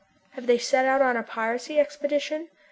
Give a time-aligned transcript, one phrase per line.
[0.31, 2.47] Have they set out on a piracy expedition?